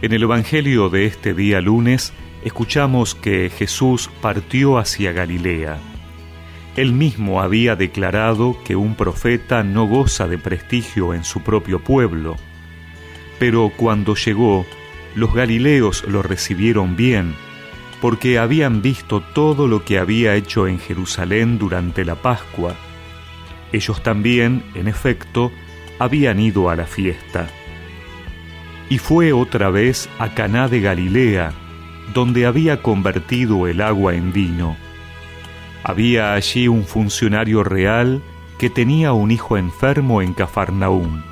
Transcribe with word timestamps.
En 0.00 0.12
el 0.12 0.22
Evangelio 0.22 0.90
de 0.90 1.06
este 1.06 1.34
día 1.34 1.60
lunes 1.60 2.12
escuchamos 2.44 3.16
que 3.16 3.50
Jesús 3.50 4.08
partió 4.22 4.78
hacia 4.78 5.10
Galilea. 5.10 5.76
Él 6.76 6.92
mismo 6.92 7.42
había 7.42 7.74
declarado 7.74 8.56
que 8.64 8.76
un 8.76 8.94
profeta 8.94 9.64
no 9.64 9.88
goza 9.88 10.28
de 10.28 10.38
prestigio 10.38 11.14
en 11.14 11.24
su 11.24 11.42
propio 11.42 11.82
pueblo. 11.82 12.36
Pero 13.40 13.72
cuando 13.76 14.14
llegó, 14.14 14.64
los 15.16 15.34
galileos 15.34 16.04
lo 16.06 16.22
recibieron 16.22 16.94
bien, 16.94 17.34
porque 18.00 18.38
habían 18.38 18.82
visto 18.82 19.20
todo 19.20 19.66
lo 19.66 19.84
que 19.84 19.98
había 19.98 20.36
hecho 20.36 20.68
en 20.68 20.78
Jerusalén 20.78 21.58
durante 21.58 22.04
la 22.04 22.14
Pascua. 22.14 22.76
Ellos 23.72 24.00
también, 24.04 24.62
en 24.76 24.86
efecto, 24.86 25.50
habían 25.98 26.38
ido 26.38 26.70
a 26.70 26.76
la 26.76 26.86
fiesta. 26.86 27.48
Y 28.90 28.98
fue 28.98 29.32
otra 29.32 29.70
vez 29.70 30.08
a 30.18 30.34
Caná 30.34 30.68
de 30.68 30.80
Galilea, 30.80 31.52
donde 32.14 32.46
había 32.46 32.82
convertido 32.82 33.66
el 33.66 33.80
agua 33.80 34.14
en 34.14 34.32
vino. 34.32 34.76
Había 35.84 36.34
allí 36.34 36.68
un 36.68 36.84
funcionario 36.84 37.64
real 37.64 38.22
que 38.58 38.70
tenía 38.70 39.12
un 39.12 39.30
hijo 39.30 39.56
enfermo 39.56 40.22
en 40.22 40.34
Cafarnaúm. 40.34 41.22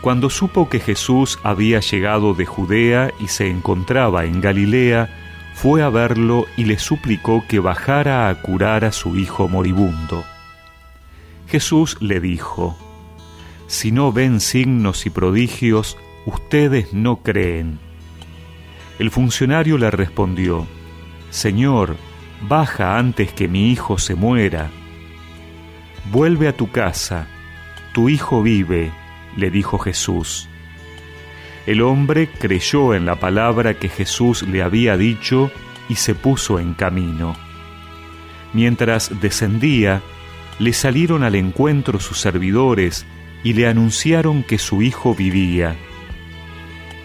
Cuando 0.00 0.30
supo 0.30 0.68
que 0.68 0.80
Jesús 0.80 1.38
había 1.42 1.80
llegado 1.80 2.34
de 2.34 2.46
Judea 2.46 3.12
y 3.18 3.28
se 3.28 3.48
encontraba 3.48 4.24
en 4.24 4.40
Galilea, 4.40 5.10
fue 5.54 5.82
a 5.82 5.90
verlo 5.90 6.46
y 6.56 6.64
le 6.64 6.78
suplicó 6.78 7.44
que 7.48 7.58
bajara 7.58 8.28
a 8.28 8.34
curar 8.40 8.84
a 8.84 8.92
su 8.92 9.16
hijo 9.16 9.48
moribundo. 9.48 10.24
Jesús 11.48 11.96
le 12.00 12.20
dijo, 12.20 12.78
Si 13.66 13.90
no 13.90 14.12
ven 14.12 14.40
signos 14.40 15.04
y 15.04 15.10
prodigios, 15.10 15.96
ustedes 16.28 16.92
no 16.92 17.22
creen. 17.22 17.78
El 18.98 19.10
funcionario 19.10 19.78
le 19.78 19.90
respondió, 19.90 20.66
Señor, 21.30 21.96
baja 22.42 22.98
antes 22.98 23.32
que 23.32 23.48
mi 23.48 23.72
hijo 23.72 23.96
se 23.98 24.14
muera. 24.14 24.70
Vuelve 26.12 26.48
a 26.48 26.56
tu 26.56 26.70
casa, 26.70 27.26
tu 27.94 28.10
hijo 28.10 28.42
vive, 28.42 28.90
le 29.36 29.50
dijo 29.50 29.78
Jesús. 29.78 30.48
El 31.66 31.80
hombre 31.80 32.28
creyó 32.28 32.94
en 32.94 33.06
la 33.06 33.16
palabra 33.16 33.74
que 33.74 33.88
Jesús 33.88 34.42
le 34.42 34.62
había 34.62 34.98
dicho 34.98 35.50
y 35.88 35.94
se 35.94 36.14
puso 36.14 36.58
en 36.58 36.74
camino. 36.74 37.36
Mientras 38.52 39.18
descendía, 39.20 40.02
le 40.58 40.74
salieron 40.74 41.22
al 41.22 41.34
encuentro 41.36 42.00
sus 42.00 42.18
servidores 42.18 43.06
y 43.44 43.54
le 43.54 43.66
anunciaron 43.66 44.42
que 44.42 44.58
su 44.58 44.82
hijo 44.82 45.14
vivía. 45.14 45.76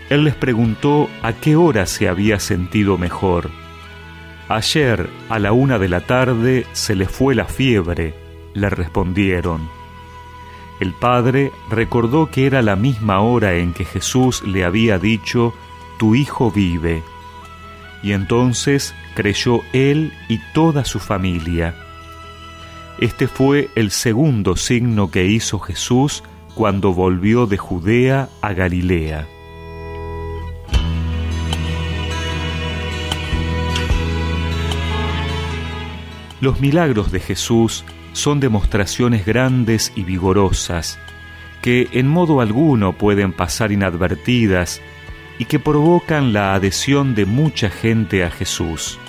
Él 0.10 0.24
les 0.26 0.36
preguntó 0.36 1.10
a 1.22 1.34
qué 1.34 1.56
hora 1.56 1.86
se 1.86 2.08
había 2.08 2.40
sentido 2.40 2.98
mejor. 2.98 3.50
Ayer, 4.50 5.10
a 5.30 5.40
la 5.40 5.54
una 5.54 5.80
de 5.80 5.90
la 5.90 6.02
tarde, 6.02 6.66
se 6.74 6.96
le 6.96 7.08
fue 7.08 7.34
la 7.36 7.46
fiebre, 7.46 8.14
le 8.54 8.70
respondieron. 8.70 9.70
El 10.80 10.94
padre 10.94 11.52
recordó 11.70 12.30
que 12.30 12.46
era 12.46 12.62
la 12.62 12.76
misma 12.76 13.22
hora 13.22 13.54
en 13.54 13.74
que 13.74 13.86
Jesús 13.86 14.44
le 14.44 14.66
había 14.66 15.00
dicho, 15.00 15.54
Tu 15.98 16.16
hijo 16.16 16.52
vive. 16.52 17.02
Y 18.02 18.12
entonces 18.12 18.94
creyó 19.16 19.62
él 19.72 20.12
y 20.28 20.40
toda 20.54 20.84
su 20.84 21.00
familia. 21.00 21.74
Este 23.00 23.28
fue 23.28 23.70
el 23.76 23.92
segundo 23.92 24.56
signo 24.56 25.10
que 25.10 25.26
hizo 25.26 25.60
Jesús 25.60 26.24
cuando 26.54 26.94
volvió 26.94 27.46
de 27.46 27.58
Judea 27.58 28.30
a 28.42 28.54
Galilea. 28.54 29.28
Los 36.44 36.60
milagros 36.60 37.14
de 37.14 37.22
Jesús 37.22 37.86
son 38.12 38.42
demostraciones 38.42 39.26
grandes 39.26 39.94
y 39.96 40.04
vigorosas, 40.04 41.00
que 41.62 41.88
en 41.94 42.10
modo 42.10 42.42
alguno 42.42 42.98
pueden 42.98 43.32
pasar 43.32 43.72
inadvertidas 43.72 44.82
y 45.40 45.46
que 45.46 45.58
provocan 45.58 46.34
la 46.34 46.54
adhesión 46.54 47.16
de 47.16 47.26
mucha 47.26 47.70
gente 47.70 48.26
a 48.26 48.30
Jesús. 48.30 49.00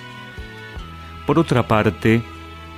Por 1.26 1.40
otra 1.40 1.66
parte, 1.66 2.22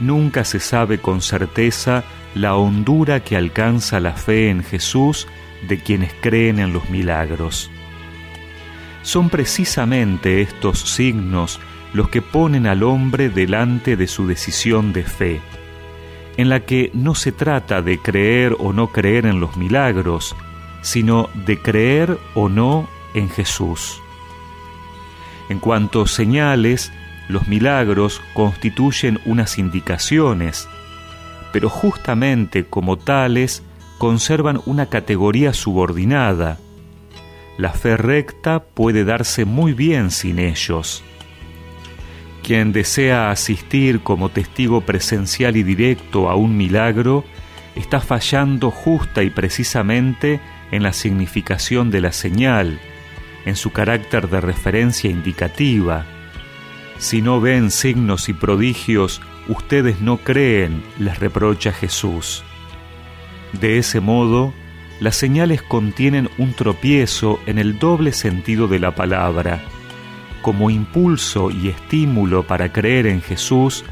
nunca 0.01 0.43
se 0.43 0.59
sabe 0.59 1.03
con 1.03 1.21
certeza 1.21 2.03
la 2.35 2.57
hondura 2.57 3.21
que 3.21 3.37
alcanza 3.37 4.01
la 4.01 4.15
fe 4.15 4.49
en 4.49 4.65
Jesús 4.65 5.29
de 5.69 5.83
quienes 5.83 6.15
creen 6.23 6.61
en 6.61 6.73
los 6.73 6.89
milagros. 6.89 7.71
Son 9.03 9.29
precisamente 9.29 10.41
estos 10.41 10.81
signos 10.81 11.61
los 11.97 12.09
que 12.11 12.23
ponen 12.23 12.67
al 12.67 12.83
hombre 12.83 13.31
delante 13.31 13.97
de 13.97 14.07
su 14.07 14.27
decisión 14.27 14.93
de 14.93 15.03
fe 15.03 15.41
en 16.37 16.49
la 16.49 16.61
que 16.61 16.91
no 16.93 17.15
se 17.15 17.33
trata 17.33 17.83
de 17.83 17.99
creer 17.99 18.55
o 18.59 18.73
no 18.73 18.89
creer 18.89 19.27
en 19.27 19.41
los 19.41 19.57
milagros, 19.57 20.37
sino 20.83 21.29
de 21.47 21.59
creer 21.59 22.19
o 22.35 22.49
no 22.49 22.89
en 23.15 23.31
Jesús. 23.31 24.01
En 25.49 25.59
cuanto 25.59 26.07
señales, 26.07 26.93
los 27.29 27.49
milagros 27.49 28.21
constituyen 28.35 29.19
unas 29.25 29.59
indicaciones, 29.59 30.69
pero 31.53 31.71
justamente 31.71 32.67
como 32.67 32.99
tales 32.99 33.63
conservan 33.99 34.61
una 34.67 34.87
categoría 34.87 35.55
subordinada. 35.55 36.59
La 37.57 37.73
fe 37.73 37.97
recta 37.97 38.63
puede 38.63 39.05
darse 39.05 39.47
muy 39.47 39.73
bien 39.73 40.11
sin 40.11 40.39
ellos. 40.39 41.03
Quien 42.47 42.71
desea 42.71 43.33
asistir 43.33 44.03
como 44.03 44.29
testigo 44.29 44.83
presencial 44.83 45.57
y 45.57 45.65
directo 45.65 46.31
a 46.31 46.37
un 46.37 46.57
milagro 46.57 47.25
está 47.75 47.99
fallando 47.99 48.71
justa 48.71 49.25
y 49.25 49.31
precisamente 49.31 50.39
en 50.71 50.85
la 50.85 50.93
significación 50.93 51.91
de 51.91 52.01
la 52.01 52.13
señal, 52.13 52.79
en 53.47 53.57
su 53.57 53.73
carácter 53.73 54.29
de 54.29 54.41
referencia 54.41 55.11
indicativa. 55.11 56.07
Si 56.99 57.21
no 57.21 57.41
ven 57.41 57.73
signos 57.73 58.29
y 58.29 58.33
prodigios, 58.33 59.21
ustedes 59.49 60.01
no 60.01 60.19
creen, 60.19 60.85
les 61.01 61.19
reprocha 61.19 61.73
Jesús. 61.73 62.45
De 63.61 63.79
ese 63.79 63.99
modo, 63.99 64.55
las 65.01 65.17
señales 65.17 65.63
contienen 65.63 66.31
un 66.39 66.53
tropiezo 66.53 67.41
en 67.47 67.59
el 67.59 67.81
doble 67.81 68.13
sentido 68.13 68.69
de 68.69 68.79
la 68.79 68.95
palabra 68.95 69.65
como 70.47 70.71
impulso 70.71 71.51
y 71.51 71.71
estímulo 71.71 72.47
para 72.47 72.73
creer 72.73 73.09
en 73.09 73.21
Jesús 73.21 73.85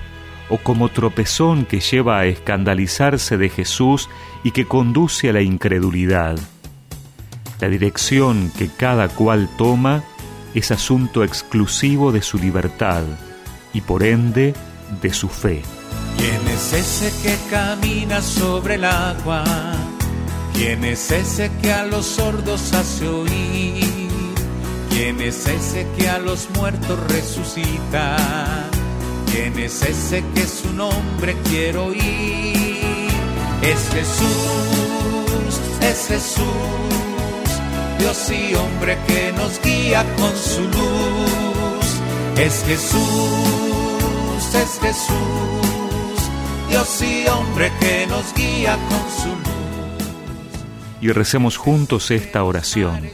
o 0.49 0.59
como 0.59 0.89
tropezón 0.89 1.65
que 1.65 1.81
lleva 1.81 2.21
a 2.21 2.27
escandalizarse 2.27 3.37
de 3.37 3.49
Jesús 3.49 4.09
y 4.45 4.53
que 4.53 4.65
conduce 4.65 5.31
a 5.31 5.33
la 5.33 5.43
incredulidad. 5.43 6.39
La 7.59 7.69
dirección 7.69 8.53
que 8.57 8.69
cada 8.69 9.09
cual 9.09 9.49
toma 9.59 10.05
es 10.55 10.71
asunto 10.71 11.25
exclusivo 11.25 12.13
de 12.13 12.23
su 12.23 12.39
libertad 12.39 13.03
y 13.73 13.81
por 13.81 14.05
ende 14.05 14.55
de 15.03 15.13
su 15.13 15.29
fe. 15.29 15.61
¿Quién 16.17 16.55
es 16.55 16.73
ese 16.73 17.13
que 17.21 17.37
camina 17.51 18.23
sobre 18.23 18.77
el 18.77 18.85
agua? 18.85 19.43
¿Quién 20.53 20.85
es 20.85 21.11
ese 21.11 21.51
que 21.61 21.73
a 21.73 21.85
los 21.85 22.07
sordos 22.07 22.73
hace 22.75 23.09
oír? 23.09 24.14
¿Quién 24.95 25.21
es 25.21 25.49
ese 25.49 25.89
que 25.99 26.09
a 26.09 26.21
los 26.21 26.49
muertos 26.51 26.97
resucita? 27.09 28.17
¿Quién 29.29 29.59
es 29.59 29.83
ese 29.83 30.23
que 30.37 30.47
su 30.47 30.73
nombre 30.73 31.35
quiero 31.51 31.87
oír? 31.87 33.09
Es 33.61 33.89
Jesús, 33.93 35.61
es 35.81 36.07
Jesús, 36.07 36.45
Dios 37.99 38.31
y 38.31 38.55
hombre 38.55 38.97
que 39.09 39.33
nos 39.33 39.61
guía 39.63 40.07
con 40.17 40.31
su 40.37 40.61
luz. 40.61 41.87
Es 42.39 42.63
Jesús, 42.65 44.55
es 44.55 44.79
Jesús, 44.81 46.31
Dios 46.69 47.03
y 47.03 47.27
hombre 47.27 47.73
que 47.81 48.07
nos 48.07 48.33
guía 48.33 48.79
con 48.89 49.11
su 49.11 49.29
luz. 49.29 50.07
Y 51.01 51.11
recemos 51.11 51.57
juntos 51.57 52.13
esta 52.13 52.45
oración. 52.45 53.11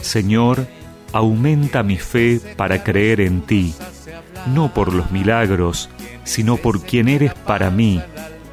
Señor, 0.00 0.66
aumenta 1.12 1.82
mi 1.82 1.96
fe 1.96 2.40
para 2.56 2.82
creer 2.82 3.20
en 3.20 3.42
ti, 3.42 3.74
no 4.46 4.72
por 4.72 4.92
los 4.92 5.10
milagros, 5.10 5.88
sino 6.24 6.56
por 6.56 6.82
quien 6.82 7.08
eres 7.08 7.34
para 7.34 7.70
mí, 7.70 8.00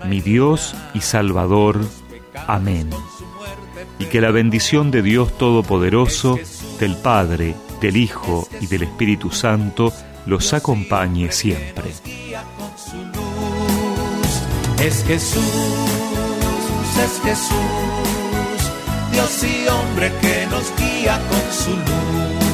mi 0.08 0.22
Dios 0.22 0.76
y 0.94 1.02
Salvador. 1.02 1.80
Amén. 2.48 2.90
Y 3.98 4.06
que 4.06 4.22
la 4.22 4.32
bendición 4.32 4.92
de 4.92 5.02
Dios 5.02 5.38
Todopoderoso, 5.38 6.40
del 6.80 6.96
Padre, 6.96 7.56
del 7.82 7.98
Hijo 7.98 8.48
y 8.62 8.68
del 8.68 8.84
Espíritu 8.84 9.32
Santo 9.32 9.94
los 10.26 10.54
acompañe 10.54 11.32
siempre. 11.32 11.92
Es 14.80 15.04
Jesús, 15.06 15.44
es 17.04 17.22
Jesús, 17.22 18.72
Dios 19.12 19.44
y 19.44 19.68
hombre 19.68 20.12
que 20.22 20.48
nos 20.48 20.74
guía 20.78 21.20
con 21.30 21.54
su 21.54 21.72
luz 21.72 22.49